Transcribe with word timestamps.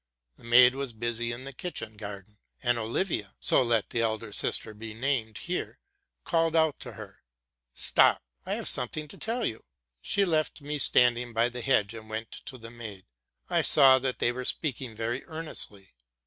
The 0.35 0.43
maid 0.45 0.73
was 0.73 0.93
busy 0.93 1.31
in 1.31 1.43
the 1.43 1.53
kitchen 1.53 1.95
garden; 1.95 2.39
and 2.63 2.79
Olivia 2.79 3.35
(so 3.39 3.61
let 3.61 3.91
the 3.91 4.01
elder 4.01 4.33
sis 4.33 4.57
ter 4.57 4.73
be 4.73 4.95
named 4.95 5.37
here) 5.37 5.77
called 6.23 6.55
out 6.55 6.79
to 6.79 6.93
her,'' 6.93 7.21
Stop! 7.87 8.23
I 8.43 8.55
have 8.55 8.67
some 8.67 8.89
thing 8.89 9.07
to 9.09 9.17
tell 9.19 9.45
you!'' 9.45 9.63
She 10.01 10.25
left 10.25 10.59
me 10.59 10.79
standing 10.79 11.33
by 11.33 11.49
the 11.49 11.61
hedge. 11.61 11.93
and 11.93 12.09
went 12.09 12.35
up 12.37 12.45
to 12.45 12.57
the 12.57 12.71
maid. 12.71 13.05
I 13.47 13.61
saw 13.61 13.99
that 13.99 14.17
they 14.17 14.31
were 14.31 14.43
speaking 14.43 14.95
very 14.95 15.23
earnestly. 15.25 15.93